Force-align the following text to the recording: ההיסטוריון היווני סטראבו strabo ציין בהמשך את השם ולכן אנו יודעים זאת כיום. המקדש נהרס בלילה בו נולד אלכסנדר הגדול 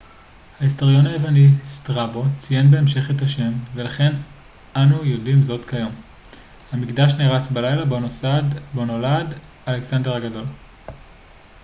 ההיסטוריון 0.59 1.07
היווני 1.07 1.49
סטראבו 1.63 2.23
strabo 2.23 2.39
ציין 2.39 2.71
בהמשך 2.71 3.09
את 3.11 3.21
השם 3.21 3.51
ולכן 3.73 4.11
אנו 4.75 5.05
יודעים 5.05 5.43
זאת 5.43 5.65
כיום. 5.69 5.91
המקדש 6.71 7.11
נהרס 7.17 7.51
בלילה 7.51 7.85
בו 8.73 8.85
נולד 8.85 9.33
אלכסנדר 9.67 10.15
הגדול 10.15 10.45